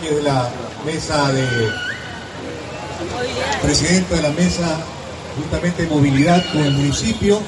que 0.00 0.08
es 0.08 0.16
de 0.16 0.22
la 0.22 0.48
mesa 0.84 1.32
de 1.32 1.46
presidente 3.62 4.16
de 4.16 4.22
la 4.22 4.30
mesa 4.30 4.78
justamente 5.36 5.82
de 5.82 5.88
movilidad 5.88 6.42
con 6.52 6.62
el 6.62 6.72
municipio, 6.72 7.40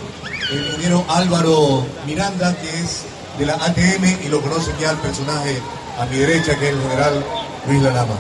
el 0.50 0.66
ingeniero 0.66 1.04
Álvaro 1.08 1.86
Miranda, 2.06 2.54
que 2.56 2.68
es 2.68 3.02
de 3.38 3.46
la 3.46 3.54
ATM 3.54 4.26
y 4.26 4.28
lo 4.28 4.40
conocen 4.40 4.74
ya 4.80 4.90
el 4.90 4.98
personaje 4.98 5.58
a 5.98 6.06
mi 6.06 6.18
derecha, 6.18 6.58
que 6.58 6.68
es 6.68 6.74
el 6.74 6.82
general 6.82 7.24
Luis 7.66 7.82
Lalama. 7.82 8.16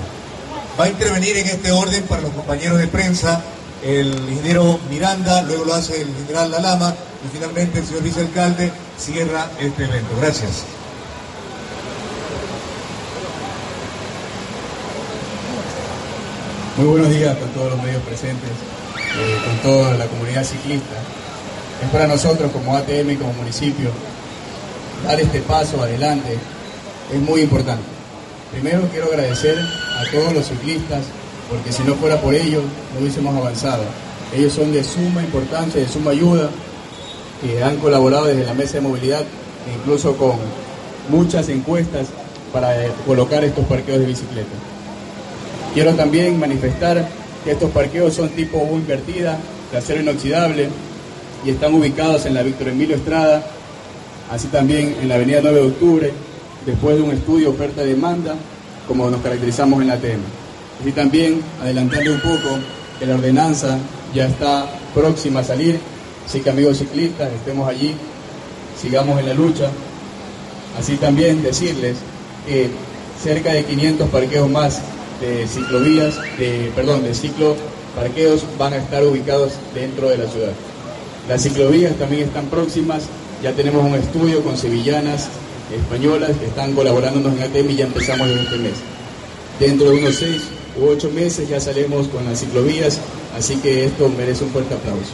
Va 0.78 0.84
a 0.84 0.88
intervenir 0.88 1.36
en 1.36 1.46
este 1.46 1.70
orden 1.70 2.02
para 2.04 2.22
los 2.22 2.32
compañeros 2.32 2.78
de 2.78 2.88
prensa 2.88 3.42
el 3.82 4.08
ingeniero 4.28 4.78
Miranda, 4.90 5.42
luego 5.42 5.64
lo 5.64 5.74
hace 5.74 6.02
el 6.02 6.14
general 6.14 6.50
Lalama 6.50 6.94
y 7.24 7.36
finalmente 7.36 7.78
el 7.78 7.86
señor 7.86 8.02
vicealcalde 8.02 8.72
cierra 8.98 9.50
este 9.60 9.84
evento. 9.84 10.16
Gracias. 10.20 10.77
Muy 16.78 16.86
buenos 16.86 17.10
días 17.10 17.36
con 17.38 17.48
todos 17.48 17.72
los 17.72 17.82
medios 17.82 18.00
presentes, 18.04 18.50
eh, 18.50 19.36
con 19.44 19.56
toda 19.68 19.94
la 19.94 20.06
comunidad 20.06 20.44
ciclista. 20.44 20.94
Es 21.82 21.90
para 21.90 22.06
nosotros 22.06 22.52
como 22.52 22.76
ATM, 22.76 23.16
como 23.16 23.32
municipio, 23.32 23.90
dar 25.04 25.18
este 25.18 25.40
paso 25.40 25.82
adelante 25.82 26.38
es 27.12 27.20
muy 27.20 27.40
importante. 27.40 27.82
Primero 28.52 28.82
quiero 28.92 29.06
agradecer 29.06 29.58
a 29.58 30.08
todos 30.12 30.32
los 30.32 30.46
ciclistas, 30.46 31.02
porque 31.50 31.72
si 31.72 31.82
no 31.82 31.96
fuera 31.96 32.20
por 32.20 32.32
ellos 32.32 32.62
no 32.94 33.00
hubiésemos 33.00 33.36
avanzado. 33.36 33.82
Ellos 34.32 34.52
son 34.52 34.70
de 34.70 34.84
suma 34.84 35.20
importancia, 35.24 35.80
de 35.80 35.88
suma 35.88 36.12
ayuda, 36.12 36.48
que 37.42 37.60
han 37.60 37.78
colaborado 37.78 38.26
desde 38.26 38.44
la 38.44 38.54
mesa 38.54 38.74
de 38.74 38.82
movilidad, 38.82 39.22
e 39.22 39.74
incluso 39.80 40.16
con 40.16 40.36
muchas 41.08 41.48
encuestas 41.48 42.06
para 42.52 42.86
eh, 42.86 42.92
colocar 43.04 43.42
estos 43.42 43.66
parqueos 43.66 43.98
de 43.98 44.06
bicicleta. 44.06 44.77
Quiero 45.74 45.94
también 45.94 46.38
manifestar 46.38 47.08
que 47.44 47.52
estos 47.52 47.70
parqueos 47.70 48.14
son 48.14 48.30
tipo 48.30 48.58
U 48.58 48.76
invertida, 48.76 49.38
de 49.70 49.78
acero 49.78 50.00
inoxidable, 50.00 50.68
y 51.44 51.50
están 51.50 51.74
ubicados 51.74 52.26
en 52.26 52.34
la 52.34 52.42
Víctor 52.42 52.68
Emilio 52.68 52.96
Estrada, 52.96 53.46
así 54.30 54.48
también 54.48 54.96
en 55.00 55.08
la 55.08 55.16
avenida 55.16 55.40
9 55.42 55.60
de 55.60 55.66
octubre, 55.66 56.12
después 56.66 56.96
de 56.96 57.02
un 57.02 57.12
estudio 57.12 57.50
oferta-demanda, 57.50 58.34
como 58.86 59.08
nos 59.10 59.20
caracterizamos 59.20 59.80
en 59.82 59.88
la 59.88 59.94
ATM. 59.94 60.20
Así 60.80 60.92
también, 60.92 61.40
adelantando 61.62 62.12
un 62.12 62.20
poco, 62.20 62.58
que 62.98 63.06
la 63.06 63.14
ordenanza 63.14 63.78
ya 64.14 64.26
está 64.26 64.66
próxima 64.94 65.40
a 65.40 65.44
salir, 65.44 65.78
así 66.26 66.40
que 66.40 66.50
amigos 66.50 66.78
ciclistas, 66.78 67.32
estemos 67.32 67.68
allí, 67.68 67.94
sigamos 68.80 69.20
en 69.20 69.26
la 69.26 69.34
lucha. 69.34 69.70
Así 70.78 70.96
también 70.96 71.42
decirles 71.42 71.96
que 72.46 72.70
cerca 73.22 73.52
de 73.52 73.64
500 73.64 74.08
parqueos 74.08 74.50
más 74.50 74.80
de 75.20 75.46
ciclovías, 75.46 76.16
de, 76.38 76.72
perdón, 76.74 77.04
de 77.04 77.14
ciclo 77.14 77.56
parqueos 77.94 78.44
van 78.58 78.74
a 78.74 78.76
estar 78.76 79.04
ubicados 79.04 79.52
dentro 79.74 80.08
de 80.08 80.18
la 80.18 80.26
ciudad. 80.30 80.52
Las 81.28 81.42
ciclovías 81.42 81.96
también 81.96 82.22
están 82.22 82.46
próximas, 82.46 83.04
ya 83.42 83.52
tenemos 83.52 83.84
un 83.84 83.94
estudio 83.94 84.42
con 84.42 84.56
sevillanas 84.56 85.28
españolas 85.74 86.36
que 86.38 86.46
están 86.46 86.74
colaborándonos 86.74 87.36
en 87.36 87.42
ATM 87.42 87.70
y 87.70 87.76
ya 87.76 87.86
empezamos 87.86 88.28
en 88.28 88.38
este 88.38 88.56
mes. 88.58 88.74
Dentro 89.58 89.90
de 89.90 89.98
unos 89.98 90.14
seis 90.14 90.42
u 90.80 90.86
ocho 90.86 91.10
meses 91.10 91.48
ya 91.48 91.60
salimos 91.60 92.06
con 92.08 92.24
las 92.24 92.40
ciclovías, 92.40 92.98
así 93.36 93.56
que 93.56 93.86
esto 93.86 94.08
merece 94.16 94.44
un 94.44 94.50
fuerte 94.50 94.74
aplauso. 94.74 95.12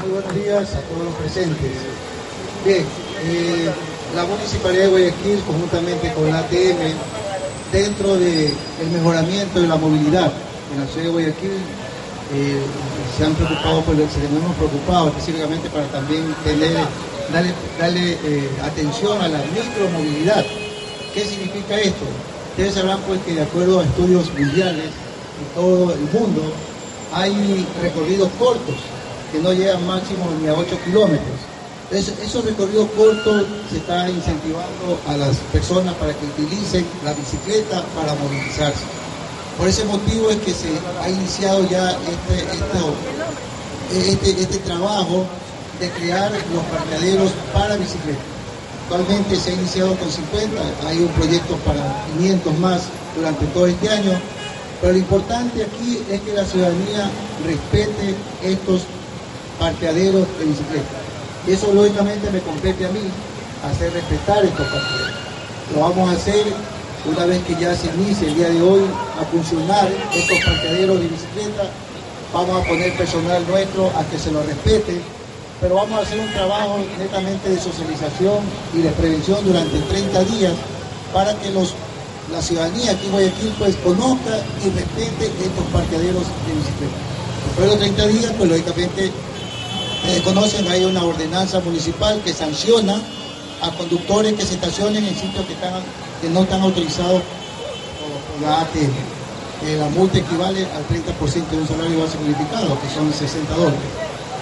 Muy 0.00 0.10
buenos 0.12 0.34
días 0.34 0.74
a 0.74 0.80
todos 0.80 1.04
los 1.04 1.14
presentes. 1.16 1.72
Bien, 2.64 2.84
eh, 3.24 3.70
la 4.14 4.24
Municipalidad 4.24 4.84
de 4.84 4.90
Guayaquil, 4.90 5.40
conjuntamente 5.46 6.12
con 6.12 6.28
la 6.28 6.40
ATM, 6.40 6.92
dentro 7.72 8.16
del 8.16 8.52
mejoramiento 8.92 9.60
de 9.60 9.66
la 9.66 9.76
movilidad 9.76 10.30
en 10.72 10.80
la 10.80 10.86
ciudad 10.86 11.06
de 11.06 11.10
Guayaquil, 11.10 11.50
eh, 12.34 12.60
se 13.16 13.24
han 13.24 13.34
preocupado, 13.34 13.80
por 13.82 13.96
se 13.96 14.02
hemos 14.02 14.56
preocupado 14.56 15.08
específicamente 15.08 15.68
para 15.70 15.86
también 15.86 16.34
darle, 17.32 17.52
darle 17.78 18.12
eh, 18.24 18.50
atención 18.62 19.20
a 19.20 19.28
la 19.28 19.38
micromovilidad. 19.38 20.44
¿Qué 21.12 21.24
significa 21.24 21.76
esto? 21.76 22.04
Ustedes 22.50 22.74
sabrán 22.74 23.00
pues 23.06 23.20
que 23.22 23.34
de 23.34 23.42
acuerdo 23.42 23.80
a 23.80 23.84
estudios 23.84 24.32
mundiales 24.32 24.84
en 24.86 25.54
todo 25.54 25.92
el 25.92 26.00
mundo, 26.12 26.42
hay 27.12 27.66
recorridos 27.80 28.28
cortos 28.38 28.76
que 29.32 29.38
no 29.40 29.52
llegan 29.52 29.86
máximo 29.86 30.26
ni 30.40 30.48
a 30.48 30.54
8 30.54 30.78
kilómetros 30.84 31.53
esos 31.90 32.44
recorridos 32.44 32.88
cortos 32.96 33.44
se 33.70 33.76
está 33.76 34.08
incentivando 34.08 34.98
a 35.06 35.16
las 35.16 35.36
personas 35.52 35.94
para 35.94 36.12
que 36.14 36.26
utilicen 36.26 36.86
la 37.04 37.12
bicicleta 37.12 37.84
para 37.94 38.14
movilizarse. 38.14 38.84
Por 39.58 39.68
ese 39.68 39.84
motivo 39.84 40.30
es 40.30 40.38
que 40.38 40.52
se 40.52 40.68
ha 41.00 41.08
iniciado 41.08 41.68
ya 41.68 41.90
este, 41.92 42.44
este, 44.10 44.42
este 44.42 44.58
trabajo 44.58 45.26
de 45.78 45.90
crear 45.90 46.32
los 46.32 46.64
parqueaderos 46.64 47.30
para 47.52 47.76
bicicleta. 47.76 48.18
Actualmente 48.84 49.36
se 49.36 49.50
ha 49.50 49.54
iniciado 49.54 49.94
con 49.96 50.10
50, 50.10 50.60
hay 50.88 50.98
un 50.98 51.08
proyecto 51.08 51.56
para 51.58 52.04
500 52.18 52.58
más 52.58 52.82
durante 53.16 53.46
todo 53.46 53.66
este 53.66 53.88
año, 53.88 54.12
pero 54.80 54.92
lo 54.92 54.98
importante 54.98 55.64
aquí 55.64 56.02
es 56.10 56.20
que 56.20 56.32
la 56.32 56.44
ciudadanía 56.44 57.10
respete 57.46 58.14
estos 58.42 58.82
parqueaderos 59.58 60.26
de 60.38 60.44
bicicleta. 60.44 61.04
Eso 61.46 61.72
lógicamente 61.74 62.30
me 62.30 62.40
compete 62.40 62.86
a 62.86 62.88
mí, 62.88 63.00
hacer 63.68 63.92
respetar 63.92 64.42
estos 64.44 64.66
parqueaderos. 64.66 65.12
Lo 65.74 65.80
vamos 65.80 66.08
a 66.08 66.12
hacer 66.16 66.44
una 67.04 67.26
vez 67.26 67.42
que 67.44 67.54
ya 67.60 67.74
se 67.76 67.88
inicie 67.88 68.28
el 68.28 68.34
día 68.34 68.48
de 68.48 68.62
hoy 68.62 68.80
a 69.20 69.24
funcionar 69.26 69.88
estos 70.14 70.38
parqueaderos 70.42 71.00
de 71.00 71.08
bicicleta. 71.08 71.68
Vamos 72.32 72.62
a 72.62 72.66
poner 72.66 72.96
personal 72.96 73.46
nuestro 73.46 73.92
a 73.94 74.04
que 74.04 74.18
se 74.18 74.32
lo 74.32 74.42
respete, 74.42 75.02
pero 75.60 75.74
vamos 75.74 75.98
a 75.98 76.02
hacer 76.02 76.18
un 76.18 76.32
trabajo 76.32 76.78
netamente 76.98 77.50
de 77.50 77.60
socialización 77.60 78.40
y 78.72 78.78
de 78.78 78.90
prevención 78.90 79.44
durante 79.44 79.78
30 79.78 80.24
días 80.24 80.52
para 81.12 81.34
que 81.40 81.50
los, 81.50 81.74
la 82.32 82.40
ciudadanía 82.40 82.92
aquí 82.92 83.04
en 83.04 83.12
Guayaquil 83.12 83.54
pues 83.58 83.76
conozca 83.76 84.40
y 84.64 84.70
respete 84.70 85.26
estos 85.44 85.64
parqueaderos 85.70 86.24
de 86.24 86.52
bicicleta. 86.56 86.96
Después 87.44 87.68
de 87.68 87.76
los 87.76 87.78
30 87.78 88.06
días, 88.06 88.32
pues 88.38 88.50
lógicamente 88.50 89.12
conocen, 90.22 90.66
hay 90.68 90.84
una 90.84 91.04
ordenanza 91.04 91.60
municipal 91.60 92.20
que 92.24 92.32
sanciona 92.32 93.00
a 93.62 93.70
conductores 93.70 94.34
que 94.34 94.44
se 94.44 94.54
estacionen 94.54 95.04
en 95.04 95.14
sitios 95.14 95.46
que, 95.46 95.52
están, 95.54 95.72
que 96.20 96.28
no 96.28 96.42
están 96.42 96.60
autorizados 96.62 97.22
por 97.22 98.42
la 98.42 98.60
ATM. 98.62 99.78
la 99.78 99.88
multa 99.88 100.18
equivale 100.18 100.66
al 100.66 100.84
30% 100.88 101.48
de 101.50 101.56
un 101.56 101.68
salario 101.68 102.00
base 102.00 102.18
unificado, 102.18 102.78
que 102.80 102.88
son 102.94 103.12
60 103.12 103.54
dólares. 103.54 103.80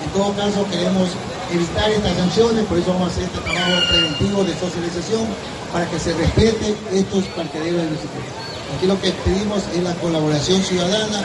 En 0.04 0.10
todo 0.10 0.32
caso, 0.34 0.66
queremos 0.70 1.08
evitar 1.52 1.90
estas 1.90 2.16
sanciones, 2.16 2.64
por 2.66 2.78
eso 2.78 2.92
vamos 2.92 3.08
a 3.08 3.12
hacer 3.12 3.24
este 3.24 3.38
trabajo 3.38 3.86
preventivo 3.88 4.44
de 4.44 4.54
socialización 4.58 5.26
para 5.72 5.88
que 5.88 5.98
se 5.98 6.12
respete 6.14 6.74
estos 6.92 7.24
parqueaderos 7.36 7.82
de 7.82 7.88
bicicleta. 7.88 8.32
Aquí 8.76 8.86
lo 8.86 9.00
que 9.00 9.12
pedimos 9.24 9.62
es 9.74 9.82
la 9.82 9.94
colaboración 9.96 10.62
ciudadana. 10.62 11.22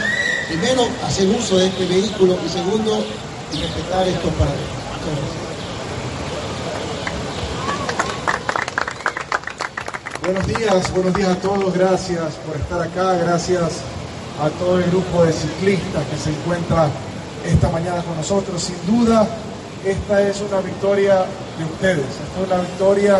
Primero, 0.47 0.87
hacer 1.05 1.27
uso 1.29 1.57
de 1.57 1.67
este 1.67 1.85
vehículo 1.85 2.37
y 2.45 2.49
segundo, 2.49 3.03
y 3.53 3.61
respetar 3.61 4.07
estos 4.07 4.33
paradigmas. 4.33 4.77
Buenos 10.21 10.47
días, 10.47 10.93
buenos 10.93 11.13
días 11.13 11.29
a 11.29 11.35
todos, 11.35 11.73
gracias 11.73 12.33
por 12.45 12.57
estar 12.57 12.81
acá, 12.81 13.13
gracias 13.13 13.79
a 14.41 14.49
todo 14.59 14.79
el 14.79 14.85
grupo 14.91 15.23
de 15.23 15.31
ciclistas 15.31 16.05
que 16.07 16.17
se 16.17 16.31
encuentra 16.31 16.89
esta 17.45 17.69
mañana 17.69 18.03
con 18.03 18.17
nosotros. 18.17 18.61
Sin 18.61 18.75
duda, 18.85 19.25
esta 19.85 20.21
es 20.21 20.41
una 20.41 20.59
victoria 20.59 21.25
de 21.57 21.63
ustedes, 21.63 22.05
esta 22.05 22.41
es 22.41 22.47
una 22.47 22.57
victoria 22.57 23.19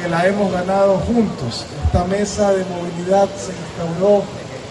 que 0.00 0.08
la 0.08 0.26
hemos 0.26 0.50
ganado 0.50 0.96
juntos. 1.00 1.66
Esta 1.84 2.04
mesa 2.04 2.52
de 2.52 2.64
movilidad 2.64 3.28
se 3.36 3.52
instauró, 3.52 4.22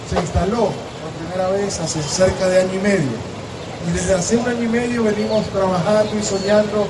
se 0.10 0.20
instaló 0.20 0.72
por 0.72 1.12
primera 1.20 1.50
vez 1.50 1.80
hace 1.80 2.02
cerca 2.02 2.48
de 2.48 2.62
año 2.62 2.74
y 2.74 2.80
medio 2.80 3.37
y 3.88 3.92
desde 3.92 4.16
hace 4.16 4.36
un 4.36 4.48
año 4.48 4.64
y 4.64 4.68
medio 4.68 5.04
venimos 5.04 5.46
trabajando 5.48 6.12
y 6.20 6.24
soñando 6.24 6.88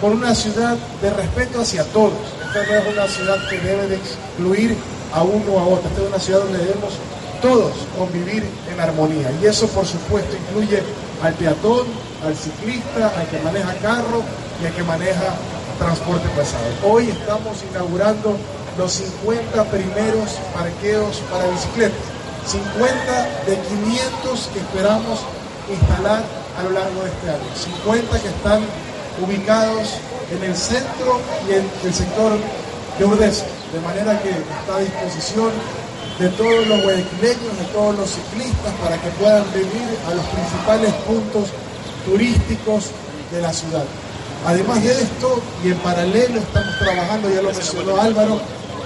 por 0.00 0.12
una 0.12 0.34
ciudad 0.34 0.76
de 1.02 1.10
respeto 1.10 1.60
hacia 1.60 1.84
todos. 1.84 2.12
Esta 2.46 2.64
no 2.64 2.78
es 2.78 2.96
una 2.96 3.06
ciudad 3.06 3.48
que 3.48 3.58
debe 3.58 3.88
de 3.88 3.96
excluir 3.96 4.76
a 5.12 5.22
uno 5.22 5.52
o 5.52 5.58
a 5.58 5.66
otro. 5.66 5.88
Esta 5.88 6.02
es 6.02 6.08
una 6.08 6.18
ciudad 6.18 6.40
donde 6.40 6.58
debemos 6.58 6.94
todos 7.42 7.72
convivir 7.96 8.44
en 8.72 8.80
armonía. 8.80 9.30
Y 9.42 9.46
eso, 9.46 9.66
por 9.68 9.84
supuesto, 9.84 10.36
incluye 10.36 10.82
al 11.22 11.34
peatón, 11.34 11.86
al 12.24 12.34
ciclista, 12.34 13.12
al 13.18 13.26
que 13.28 13.38
maneja 13.40 13.74
carro 13.82 14.22
y 14.62 14.66
al 14.66 14.72
que 14.72 14.82
maneja 14.84 15.34
transporte 15.78 16.28
pesado. 16.30 16.64
Hoy 16.84 17.10
estamos 17.10 17.58
inaugurando 17.70 18.36
los 18.78 18.92
50 18.92 19.64
primeros 19.64 20.30
parqueos 20.54 21.20
para 21.30 21.46
bicicletas. 21.48 21.98
50 22.46 23.28
de 23.46 23.58
500 23.58 24.50
que 24.54 24.58
esperamos 24.60 25.20
instalar 25.68 26.37
a 26.58 26.62
lo 26.62 26.70
largo 26.70 27.02
de 27.02 27.10
este 27.10 27.30
año. 27.30 27.48
50 27.54 28.20
que 28.20 28.28
están 28.28 28.60
ubicados 29.22 29.94
en 30.30 30.42
el 30.44 30.56
centro 30.56 31.20
y 31.48 31.54
en 31.54 31.70
el 31.84 31.94
sector 31.94 32.32
de 32.98 33.04
Urdesa, 33.04 33.46
de 33.72 33.80
manera 33.80 34.20
que 34.20 34.30
está 34.30 34.76
a 34.76 34.80
disposición 34.80 35.50
de 36.18 36.28
todos 36.30 36.66
los 36.66 36.82
guayaquileños, 36.82 37.58
de 37.58 37.64
todos 37.72 37.96
los 37.96 38.10
ciclistas, 38.10 38.72
para 38.82 39.00
que 39.00 39.08
puedan 39.10 39.44
venir 39.52 39.88
a 40.06 40.14
los 40.14 40.24
principales 40.26 40.92
puntos 41.06 41.48
turísticos 42.04 42.90
de 43.30 43.40
la 43.40 43.52
ciudad. 43.52 43.84
Además 44.46 44.82
de 44.82 44.92
esto, 44.92 45.40
y 45.64 45.68
en 45.68 45.78
paralelo 45.78 46.40
estamos 46.40 46.78
trabajando, 46.78 47.30
ya 47.30 47.42
lo 47.42 47.52
mencionó 47.52 48.00
Álvaro, 48.00 48.40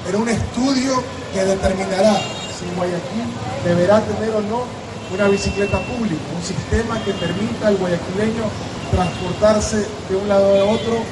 en 0.09 0.17
un 0.17 0.29
estudio 0.29 1.03
que 1.33 1.45
determinará 1.45 2.21
si 2.59 2.67
Guayaquil 2.77 3.25
deberá 3.65 4.01
tener 4.01 4.31
o 4.35 4.41
no 4.43 4.82
una 5.15 5.29
bicicleta 5.29 5.79
pública, 5.81 6.23
un 6.35 6.43
sistema 6.43 7.03
que 7.05 7.13
permita 7.13 7.69
al 7.69 7.77
guayaquileño 7.77 8.45
transportarse 8.91 9.87
de 10.09 10.17
un 10.17 10.29
lado 10.29 10.61
a 10.61 10.65
otro, 10.65 11.03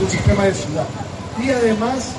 un, 0.00 0.10
sistema 0.10 0.44
de 0.44 0.54
ciudad. 0.54 0.86
Y 1.42 1.50
además, 1.50 2.10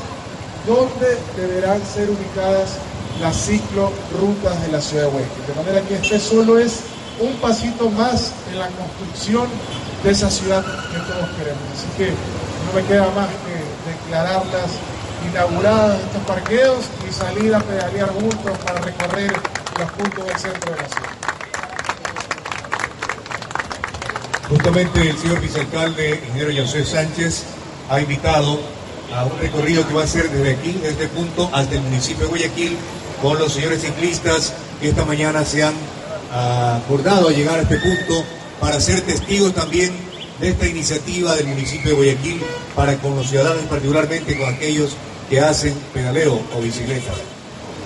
dónde 0.65 1.17
deberán 1.35 1.81
ser 1.85 2.09
ubicadas 2.09 2.77
las 3.21 3.35
ciclorutas 3.35 4.61
de 4.61 4.71
la 4.71 4.81
ciudad 4.81 5.03
de 5.03 5.09
Guayaquil. 5.09 5.45
De 5.47 5.53
manera 5.55 5.87
que 5.87 5.95
este 5.95 6.19
solo 6.19 6.57
es 6.57 6.79
un 7.19 7.33
pasito 7.35 7.89
más 7.91 8.31
en 8.51 8.59
la 8.59 8.67
construcción 8.69 9.47
de 10.03 10.11
esa 10.11 10.29
ciudad 10.29 10.63
que 10.63 10.97
todos 11.11 11.29
queremos. 11.37 11.63
Así 11.75 11.87
que 11.97 12.09
no 12.09 12.73
me 12.73 12.83
queda 12.87 13.05
más 13.15 13.27
que 13.27 13.91
declararlas 13.91 14.71
inauguradas 15.29 15.99
estos 16.01 16.23
parqueos 16.23 16.85
y 17.07 17.13
salir 17.13 17.53
a 17.53 17.59
pedalear 17.59 18.09
juntos 18.09 18.57
para 18.65 18.79
recorrer 18.79 19.31
del 19.73 20.39
centro 20.39 20.71
de 20.71 20.81
la 20.81 20.87
ciudad. 20.87 21.09
Justamente 24.49 25.09
el 25.09 25.17
señor 25.17 25.41
vicealcalde, 25.41 26.21
ingeniero 26.27 26.65
José 26.65 26.85
Sánchez, 26.85 27.43
ha 27.89 27.99
invitado 27.99 28.59
a 29.13 29.25
un 29.25 29.39
recorrido 29.39 29.87
que 29.87 29.93
va 29.93 30.03
a 30.03 30.07
ser 30.07 30.29
desde 30.29 30.51
aquí, 30.51 30.73
desde 30.73 30.89
este 30.89 31.07
punto, 31.07 31.49
hasta 31.53 31.75
el 31.75 31.81
municipio 31.81 32.23
de 32.23 32.29
Guayaquil, 32.29 32.77
con 33.21 33.39
los 33.39 33.53
señores 33.53 33.81
ciclistas 33.81 34.53
que 34.79 34.89
esta 34.89 35.05
mañana 35.05 35.43
se 35.45 35.63
han 35.63 35.73
acordado 36.31 37.29
a 37.29 37.31
llegar 37.31 37.59
a 37.59 37.61
este 37.63 37.77
punto 37.77 38.23
para 38.59 38.79
ser 38.79 39.01
testigos 39.01 39.53
también 39.53 39.91
de 40.39 40.49
esta 40.49 40.67
iniciativa 40.67 41.35
del 41.35 41.47
municipio 41.47 41.91
de 41.91 41.95
Guayaquil 41.95 42.41
para 42.75 42.97
con 42.97 43.15
los 43.15 43.27
ciudadanos, 43.27 43.63
particularmente 43.69 44.37
con 44.37 44.53
aquellos 44.53 44.95
que 45.29 45.39
hacen 45.39 45.73
pedaleo 45.93 46.39
o 46.55 46.61
bicicleta. 46.61 47.11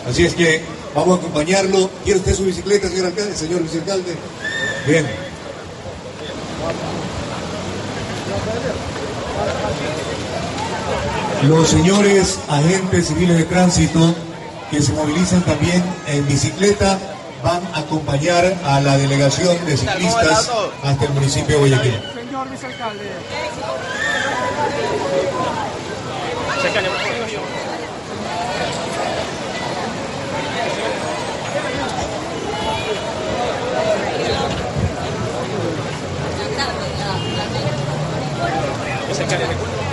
Así 0.08 0.26
es 0.26 0.34
que 0.34 0.62
vamos 0.96 1.18
a 1.18 1.20
acompañarlo. 1.20 1.90
¿Quiere 2.04 2.20
usted 2.20 2.36
su 2.36 2.46
bicicleta, 2.46 2.90
señor 2.90 3.08
alcalde, 3.08 3.36
señor 3.36 3.62
vicealcalde? 3.62 4.16
Bien. 4.88 5.06
Los 11.44 11.70
señores 11.70 12.40
agentes 12.50 13.08
civiles 13.08 13.38
de 13.38 13.44
tránsito 13.44 14.16
que 14.72 14.82
se 14.82 14.92
movilizan 14.94 15.42
también 15.44 15.84
en 16.08 16.28
bicicleta 16.28 16.98
van 17.44 17.62
a 17.74 17.80
acompañar 17.80 18.58
a 18.66 18.82
la 18.82 18.98
delegación 18.98 19.56
de 19.66 19.78
ciclistas 19.78 20.52
hasta 20.84 21.06
el 21.06 21.12
municipio 21.12 21.56
de 21.56 21.70
Guayaquil. 21.70 22.02
Señor 22.14 22.50
vicealcalde. 22.50 23.04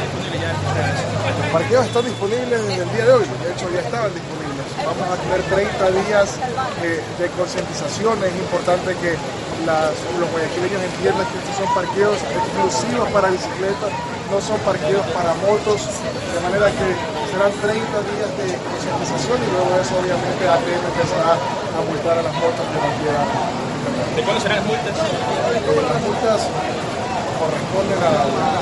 Los 0.04 1.48
parqueos 1.52 1.86
están 1.86 2.04
disponibles 2.04 2.60
desde 2.68 2.82
el 2.84 2.90
día 2.92 3.04
de 3.08 3.12
hoy, 3.14 3.24
de 3.24 3.48
hecho 3.56 3.66
ya 3.72 3.80
estaban 3.80 4.12
disponibles. 4.12 4.68
Vamos 4.84 5.08
a 5.08 5.16
tener 5.16 5.40
30 5.48 5.80
días 6.04 6.28
eh, 6.84 7.00
de 7.18 7.26
concientización. 7.32 8.20
Es 8.20 8.36
importante 8.36 8.92
que 9.00 9.16
las- 9.64 9.96
los 10.20 10.28
guayaquileños 10.28 10.76
entiendan 10.92 11.24
que 11.32 11.40
estos 11.40 11.56
son 11.56 11.68
parqueos 11.72 12.20
exclusivos 12.20 13.08
para 13.16 13.32
bicicletas, 13.32 13.90
no 14.28 14.36
son 14.44 14.60
parqueos 14.60 15.04
para 15.16 15.32
motos, 15.40 15.80
de 15.88 16.40
manera 16.44 16.68
que 16.68 16.86
serán 17.32 17.52
30 17.64 17.96
días 18.12 18.28
de 18.44 18.46
concientización 18.60 19.40
y 19.40 19.48
luego 19.56 19.72
de 19.72 19.80
eso 19.80 19.94
obviamente 20.04 20.42
ATM 20.44 20.84
empezará 20.84 21.32
a 21.40 21.80
multar 21.80 22.20
a 22.20 22.22
las 22.28 22.34
motos 22.44 22.60
que 22.68 22.76
no 22.76 22.90
quieran. 23.00 23.24
¿De 23.24 24.20
cuándo 24.20 24.40
serán 24.44 24.60
las 24.60 24.68
multas? 24.68 24.94
Eh, 25.00 25.64
las 25.64 26.00
multas 26.04 26.38
corresponden 27.40 28.00
a 28.04 28.53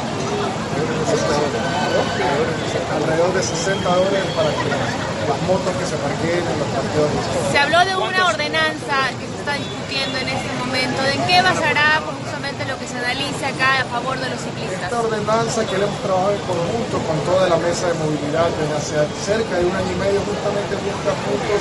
alrededor 3.02 3.34
de 3.34 3.42
60 3.42 3.96
dólares 3.96 4.24
para 4.36 4.50
que 4.52 5.11
las 5.28 5.40
motos 5.46 5.72
que 5.78 5.86
se 5.86 5.96
parqueen 5.96 6.42
en 6.42 6.56
los 6.58 6.68
parqueos 6.74 7.10
Se 7.52 7.58
habló 7.58 7.80
de 7.84 7.94
una 7.96 8.26
ordenanza 8.26 8.96
que 9.18 9.26
se 9.26 9.36
está 9.38 9.54
discutiendo 9.54 10.18
en 10.18 10.28
este 10.28 10.52
momento. 10.58 10.98
¿De 11.02 11.16
qué 11.26 11.42
basará 11.42 12.02
justamente 12.02 12.64
lo 12.66 12.78
que 12.78 12.86
se 12.86 12.98
analice 12.98 13.44
acá 13.46 13.82
a 13.82 13.86
favor 13.86 14.18
de 14.18 14.28
los 14.30 14.40
ciclistas? 14.40 14.90
Esta 14.90 15.00
ordenanza 15.00 15.66
que 15.66 15.78
le 15.78 15.84
hemos 15.84 16.00
trabajado 16.02 16.32
en 16.32 16.42
conjunto 16.42 16.96
con 17.06 17.16
toda 17.28 17.48
la 17.48 17.58
mesa 17.58 17.88
de 17.88 17.94
movilidad 18.02 18.48
desde 18.58 18.74
hace 18.74 18.94
cerca 19.22 19.54
de 19.58 19.64
un 19.66 19.74
año 19.74 19.90
y 19.92 19.98
medio 20.00 20.20
justamente 20.26 20.72
busca 20.82 21.10
puntos 21.22 21.60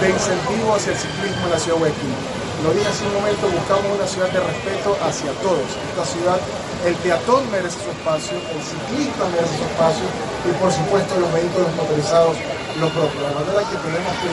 de 0.00 0.06
incentivo 0.08 0.74
hacia 0.74 0.92
el 0.92 0.98
ciclismo 0.98 1.42
en 1.46 1.52
la 1.52 1.58
ciudad 1.58 1.76
de 1.76 1.92
Guayaquil. 1.92 2.16
Lo 2.62 2.70
dije 2.70 2.86
hace 2.86 3.02
un 3.04 3.14
momento, 3.18 3.50
buscamos 3.50 3.90
una 3.90 4.06
ciudad 4.06 4.30
de 4.30 4.38
respeto 4.38 4.94
hacia 5.02 5.34
todos. 5.42 5.66
Esta 5.66 6.04
ciudad, 6.06 6.38
el 6.86 6.94
peatón 7.02 7.42
merece 7.50 7.74
su 7.82 7.90
espacio, 7.90 8.38
el 8.38 8.62
ciclista 8.62 9.26
merece 9.34 9.58
su 9.58 9.66
espacio 9.66 10.06
y 10.46 10.50
por 10.62 10.70
supuesto 10.70 11.18
los 11.18 11.32
vehículos 11.34 11.74
motorizados 11.74 12.38
lo 12.80 12.88
propio. 12.90 13.20
De 13.20 13.34
manera 13.34 13.60
que 13.68 13.76
tenemos 13.80 14.14
que 14.22 14.30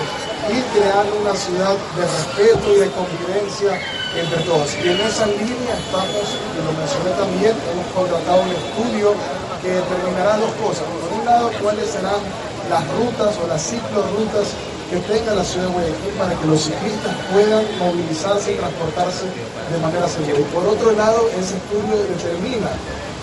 ir 0.56 0.63
creando 0.74 1.13
una 1.19 1.36
ciudad 1.36 1.75
de 1.95 2.03
respeto 2.03 2.65
y 2.74 2.77
de 2.80 2.89
convivencia 2.91 3.71
entre 4.15 4.39
todos. 4.44 4.75
Y 4.83 4.88
en 4.89 5.00
esa 5.01 5.27
línea 5.27 5.75
estamos, 5.75 6.25
y 6.56 6.59
lo 6.63 6.71
mencioné 6.74 7.12
también, 7.18 7.53
hemos 7.71 7.88
contratado 7.94 8.41
un 8.41 8.51
estudio 8.51 9.13
que 9.62 9.69
determinará 9.69 10.38
dos 10.38 10.53
cosas. 10.57 10.83
Por 10.88 11.19
un 11.19 11.25
lado, 11.25 11.51
cuáles 11.62 11.89
serán 11.89 12.21
las 12.69 12.83
rutas 12.95 13.36
o 13.44 13.47
las 13.47 13.62
ciclorrutas 13.62 14.56
que 14.89 14.97
tenga 15.06 15.35
la 15.35 15.44
ciudad 15.44 15.68
de 15.68 15.74
Guayaquil 15.74 16.13
para 16.18 16.33
que 16.33 16.45
los 16.47 16.62
ciclistas 16.62 17.13
puedan 17.31 17.63
movilizarse 17.77 18.53
y 18.53 18.56
transportarse 18.56 19.25
de 19.25 19.77
manera 19.77 20.07
segura. 20.07 20.39
Y 20.39 20.44
por 20.50 20.65
otro 20.65 20.92
lado, 20.94 21.30
ese 21.38 21.57
estudio 21.57 21.94
determina 22.09 22.74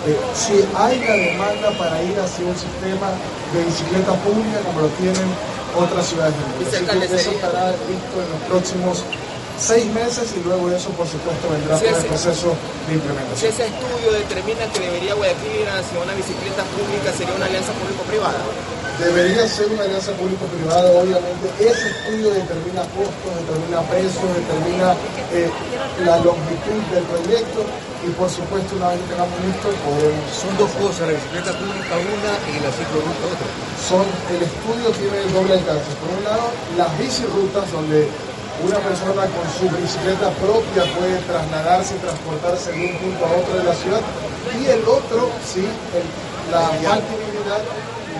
eh, 0.07 0.17
si 0.33 0.63
hay 0.75 0.99
la 1.03 1.13
demanda 1.13 1.71
para 1.77 2.01
ir 2.03 2.17
hacia 2.19 2.45
un 2.45 2.55
sistema 2.55 3.11
de 3.53 3.63
bicicleta 3.63 4.13
pública 4.23 4.59
como 4.65 4.81
lo 4.81 4.87
tienen 4.95 5.27
otras 5.75 6.07
ciudades 6.07 6.33
del 6.33 6.47
mundo. 6.47 6.65
Así 6.67 7.09
que 7.11 7.15
eso 7.15 7.31
estará 7.31 7.71
listo 7.71 8.15
en 8.23 8.29
los 8.31 8.41
próximos 8.47 9.03
seis 9.59 9.85
meses 9.91 10.33
y 10.37 10.43
luego 10.47 10.69
eso, 10.69 10.89
por 10.91 11.07
supuesto, 11.07 11.49
vendrá 11.49 11.77
todo 11.77 11.97
el 11.97 12.05
proceso 12.05 12.49
de 12.87 12.93
Si 12.93 12.93
implementación. 12.93 13.51
ese 13.51 13.65
estudio 13.65 14.11
determina 14.13 14.63
que 14.71 14.79
debería 14.79 15.13
Guayaquil 15.15 15.61
ir 15.61 15.69
hacia 15.69 15.97
una 15.99 16.13
bicicleta 16.13 16.63
pública, 16.77 17.11
sería 17.17 17.33
una 17.35 17.45
alianza 17.45 17.73
público-privada. 17.73 18.37
Debería 18.97 19.45
ser 19.47 19.67
una 19.69 19.83
alianza 19.83 20.11
público-privada, 20.17 20.89
obviamente. 20.97 21.45
Ese 21.61 21.85
estudio 21.85 22.33
determina 22.33 22.81
costos, 22.97 23.29
determina 23.45 23.81
precios, 23.93 24.25
determina 24.33 24.97
eh, 25.37 25.49
la 26.01 26.17
longitud 26.25 26.81
del 26.89 27.05
proyecto 27.05 27.61
y, 28.01 28.09
por 28.17 28.25
supuesto, 28.25 28.73
una 28.73 28.89
vez 28.89 28.97
que 29.05 29.13
tengamos 29.13 29.37
listo, 29.45 29.69
podremos. 29.85 30.25
Son 30.33 30.49
dos 30.57 30.71
cosas, 30.81 31.13
la 31.13 31.13
bicicleta 31.13 31.53
pública 31.61 31.93
una 31.93 32.31
y 32.49 32.55
la 32.57 32.71
ciclorruta 32.73 33.23
otra. 33.37 33.47
Son, 33.77 34.05
el 34.33 34.41
estudio 34.41 34.89
tiene 34.97 35.19
doble 35.29 35.53
alcance. 35.61 35.89
Por 36.01 36.09
un 36.17 36.23
lado, 36.25 36.45
las 36.73 36.89
bicirutas, 36.97 37.69
donde 37.69 38.09
una 38.65 38.81
persona 38.81 39.29
con 39.29 39.45
su 39.53 39.69
bicicleta 39.77 40.33
propia 40.41 40.89
puede 40.97 41.21
trasladarse 41.29 41.93
y 41.93 42.01
transportarse 42.01 42.73
de 42.73 42.81
un 42.81 42.93
punto 42.97 43.21
a 43.29 43.31
otro 43.37 43.53
de 43.61 43.63
la 43.69 43.75
ciudad. 43.77 44.01
Y 44.57 44.65
el 44.73 44.81
otro, 44.89 45.29
sí, 45.45 45.61
el- 45.93 46.09
la 46.49 46.65
factibilidad 46.81 47.61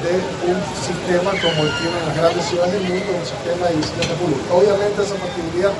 de 0.03 0.13
un 0.45 0.59
sistema 0.77 1.31
como 1.31 1.63
el 1.63 1.71
tienen 1.77 2.01
las 2.07 2.17
grandes 2.17 2.45
ciudades 2.45 2.73
del 2.73 2.83
mundo, 2.83 3.09
un 3.17 3.25
sistema 3.25 3.67
de 3.67 3.75
bicicleta 3.75 4.13
pública. 4.15 4.41
Obviamente 4.53 4.97
esa 5.01 5.15
factibilidad 5.15 5.73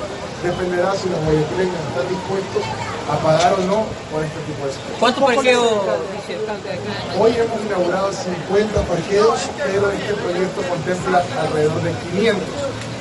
dependerá 0.44 0.94
si 0.96 1.10
los 1.10 1.20
guayaquileños 1.26 1.82
están 1.90 2.08
dispuestos 2.10 2.64
a 3.10 3.16
pagar 3.24 3.54
o 3.54 3.62
no 3.66 3.80
por 4.12 4.24
este 4.24 4.40
tipo 4.46 4.62
de 4.66 4.72
servicios. 4.74 5.00
¿Cuántos 5.00 5.24
parqueos? 5.24 5.72
Hoy 7.20 7.32
hemos 7.38 7.60
inaugurado 7.66 8.12
50 8.12 8.82
parqueos, 8.86 9.40
pero 9.58 9.92
este 9.92 10.14
proyecto 10.14 10.62
contempla 10.66 11.24
alrededor 11.42 11.82
de 11.82 11.92
500 12.14 12.44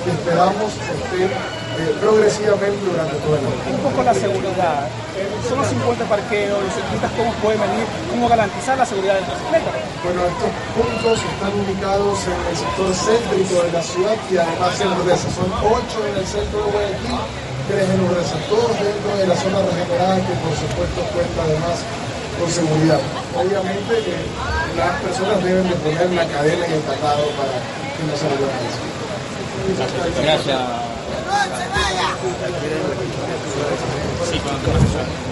que 0.05 0.11
esperamos 0.11 0.71
estén 0.73 1.31
eh, 1.31 1.66
progresivamente 2.01 2.81
durante 2.85 3.17
todo 3.21 3.37
el 3.37 3.45
año. 3.45 3.77
Un 3.77 3.83
poco 3.85 4.03
la 4.03 4.15
seguridad. 4.15 4.89
Eh, 5.17 5.29
Son 5.49 5.59
los 5.59 5.69
50 5.69 6.05
parqueos, 6.05 6.57
los 6.63 6.73
ciclistas 6.75 7.11
cómo 7.17 7.33
pueden 7.45 7.61
venir, 7.61 7.85
cómo 8.11 8.29
garantizar 8.29 8.77
la 8.77 8.87
seguridad 8.87 9.15
de 9.17 9.21
la 9.23 9.29
bicicleta. 9.33 9.71
Bueno, 10.05 10.21
estos 10.27 10.51
puntos 10.77 11.17
están 11.21 11.53
ubicados 11.57 12.17
en 12.27 12.39
el 12.49 12.57
sector 12.57 12.89
céntrico 12.93 13.57
de 13.63 13.73
la 13.73 13.83
ciudad 13.83 14.17
y 14.29 14.37
además 14.37 14.81
en 14.81 14.89
Urdesa. 14.93 15.29
Son 15.33 15.49
8 15.53 15.77
en 16.09 16.15
el 16.17 16.27
centro 16.27 16.59
de 16.65 16.73
Guayaquil, 16.73 17.21
3 17.69 17.91
en 17.93 18.01
Urdesa, 18.05 18.37
todos 18.49 18.73
dentro 18.77 19.11
de 19.17 19.27
la 19.27 19.37
zona 19.37 19.59
regenerada 19.65 20.17
que 20.21 20.35
por 20.41 20.55
supuesto 20.57 20.99
cuenta 21.13 21.41
además 21.45 21.77
con 22.37 22.49
seguridad. 22.53 23.01
Obviamente 23.33 23.93
que 24.05 24.17
las 24.77 25.01
personas 25.01 25.41
deben 25.45 25.69
de 25.69 25.77
poner 25.81 26.09
la 26.13 26.27
cadena 26.29 26.67
en 26.67 26.73
el 26.73 26.83
tacado 26.85 27.25
para 27.37 27.57
que 27.97 28.03
no 28.05 28.13
se 28.17 28.29
decir. 32.15 33.87
Gracias. 34.65 35.27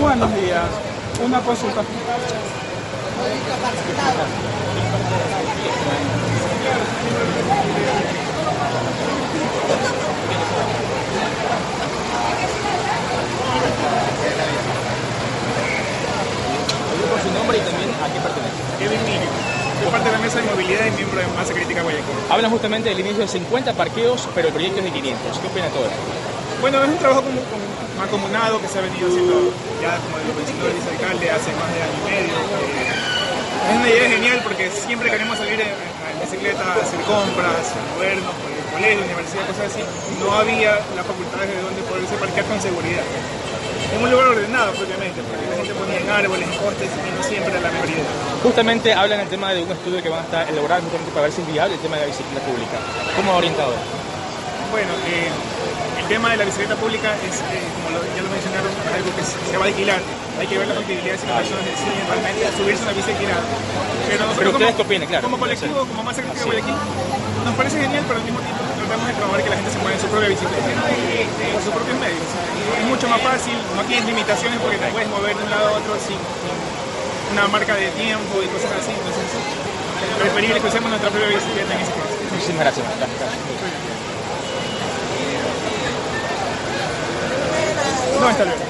Buenos 0.00 0.34
días. 0.34 0.64
Una 1.22 1.40
consulta. 1.40 1.82
Por 17.10 17.20
su 17.20 17.30
nombre 17.32 17.58
y 17.58 17.60
también 17.60 17.90
a 17.90 18.12
qué 18.12 18.20
pertenece. 18.20 18.54
Kevin 18.78 19.04
Niño. 19.04 19.28
Soy 19.82 19.90
parte 19.90 20.06
de 20.06 20.12
la 20.12 20.18
mesa 20.18 20.40
de 20.40 20.46
movilidad 20.46 20.86
y 20.86 20.90
miembro 20.92 21.09
de 21.20 21.26
Masa 21.36 21.52
Crítica 21.52 21.82
Guayaquil. 21.82 22.16
Hablan 22.30 22.50
justamente 22.50 22.88
del 22.88 23.00
inicio 23.00 23.20
de 23.20 23.28
50 23.28 23.72
parqueos, 23.74 24.28
pero 24.34 24.48
el 24.48 24.54
proyecto 24.54 24.78
es 24.78 24.84
de 24.84 24.92
500. 24.92 25.38
¿Qué 25.38 25.46
opina 25.46 25.68
todo 25.68 25.84
esto? 25.84 26.00
Bueno, 26.60 26.82
es 26.82 26.88
un 26.88 26.98
trabajo 26.98 27.22
como, 27.22 27.40
como 27.48 27.64
mancomunado 27.96 28.60
que 28.60 28.68
se 28.68 28.78
ha 28.78 28.82
venido 28.82 29.08
haciendo 29.08 29.52
ya, 29.80 29.96
como 30.00 30.16
lo 30.16 30.32
mencionó 30.32 30.66
el 30.66 30.74
vicealcalde, 30.76 31.30
hace 31.30 31.50
más 31.56 31.68
de 31.72 31.80
año 31.84 31.96
y 32.00 32.04
medio. 32.08 32.36
Eh, 32.36 33.70
es 33.70 33.76
una 33.76 33.88
idea 33.88 34.08
genial 34.08 34.40
porque 34.42 34.70
siempre 34.70 35.10
queremos 35.10 35.36
salir 35.36 35.60
en, 35.60 35.68
en 35.68 36.16
bicicleta 36.20 36.64
a 36.64 36.80
hacer 36.80 37.00
compras, 37.04 37.76
movernos 37.96 38.34
por 38.40 38.50
el 38.52 38.64
colegio, 38.72 39.04
universidad, 39.04 39.46
cosas 39.46 39.72
así. 39.72 39.82
No 40.20 40.32
había 40.32 40.80
las 40.96 41.04
facultades 41.04 41.48
de 41.48 41.60
donde 41.60 41.80
poderse 41.84 42.16
parquear 42.16 42.46
con 42.46 42.60
seguridad. 42.60 43.04
En 43.92 44.02
un 44.02 44.10
lugar 44.10 44.28
ordenado, 44.28 44.72
propiamente, 44.72 45.20
porque 45.22 45.46
la 45.50 45.56
gente 45.56 45.74
ponía 45.74 45.98
en 45.98 46.10
árboles, 46.10 46.46
en 46.46 46.58
postes 46.62 46.88
y 46.94 47.10
no 47.10 47.22
siempre 47.26 47.52
la 47.60 47.70
mejor 47.70 47.88
idea. 47.90 48.06
Justamente 48.42 48.94
hablan 48.94 49.20
el 49.20 49.28
tema 49.28 49.52
de 49.52 49.62
un 49.62 49.70
estudio 49.72 50.02
que 50.02 50.08
van 50.08 50.20
a 50.20 50.22
estar 50.22 50.48
elaborando 50.48 50.86
justamente 50.86 51.10
para 51.12 51.22
ver 51.26 51.32
si 51.32 51.40
es 51.42 51.48
viable 51.50 51.74
el 51.74 51.80
tema 51.82 51.96
de 51.96 52.02
la 52.02 52.08
bicicleta 52.08 52.40
pública. 52.46 52.76
¿Cómo 53.16 53.32
ha 53.32 53.36
orientado? 53.36 53.74
Bueno, 54.70 54.92
eh, 55.10 55.26
el 56.00 56.06
tema 56.06 56.30
de 56.30 56.36
la 56.38 56.44
bicicleta 56.46 56.76
pública 56.76 57.10
es, 57.26 57.34
eh, 57.50 57.66
como 57.82 57.98
lo- 57.98 58.06
ya 58.14 58.22
lo 58.22 58.30
mencionaron, 58.30 58.70
algo 58.94 59.10
que 59.18 59.24
se 59.26 59.56
va 59.58 59.64
a 59.64 59.68
alquilar. 59.68 60.00
Hay 60.38 60.46
que 60.46 60.56
ver 60.56 60.68
la 60.70 60.74
factibilidad 60.78 61.16
si 61.18 61.26
las 61.26 61.36
personas 61.42 61.64
deciden 61.66 62.00
realmente 62.06 62.40
subirse 62.56 62.80
a 62.80 62.86
una 62.86 62.94
bici 62.94 63.10
alquilada. 63.10 63.42
Pero, 64.08 64.24
Pero 64.38 64.50
ustedes 64.54 64.54
como- 64.54 64.76
qué 64.78 64.82
opinan, 64.86 65.08
claro. 65.10 65.22
Como 65.26 65.38
colectivo, 65.42 65.78
como 65.84 66.02
más 66.06 66.14
cerca 66.16 66.32
de 66.32 66.44
Guayaquil, 66.46 66.78
nos 67.44 67.54
parece 67.58 67.76
genial, 67.82 68.04
pero 68.06 68.16
al 68.22 68.24
mismo 68.24 68.40
tiempo 68.40 68.62
tratamos 68.90 69.06
de 69.06 69.14
promover 69.14 69.44
que 69.44 69.50
la 69.50 69.56
gente 69.56 69.70
se 69.70 69.78
mueva 69.78 69.94
en 69.94 70.00
su 70.00 70.08
propia 70.08 70.28
bicicleta, 70.28 70.66
por 71.54 71.62
sus 71.62 71.72
propios 71.72 71.98
medios. 72.00 72.26
Es 72.26 72.86
mucho 72.90 73.06
más 73.06 73.22
fácil, 73.22 73.54
no 73.76 73.84
tienes 73.84 74.04
limitaciones 74.04 74.58
porque 74.58 74.78
te 74.78 74.88
puedes 74.90 75.08
mover 75.08 75.36
de 75.36 75.44
un 75.44 75.50
lado 75.50 75.68
a 75.68 75.72
otro 75.78 75.94
sin, 76.02 76.18
una 77.30 77.46
marca 77.46 77.76
de 77.76 77.86
tiempo 77.94 78.42
y 78.42 78.46
cosas 78.50 78.72
así. 78.82 78.90
Entonces, 78.90 79.30
preferible 80.18 80.60
que 80.60 80.66
usemos 80.66 80.90
nuestra 80.90 81.10
propia 81.10 81.28
bicicleta 81.28 81.70
en 81.70 81.80
ese 81.86 81.92
caso. 81.92 82.18
Muchísimas 82.34 82.60
gracias. 82.66 82.86
Gracias, 82.98 83.20
gracias. 83.20 83.70
No, 88.18 88.26
hasta 88.26 88.44
luego. 88.44 88.69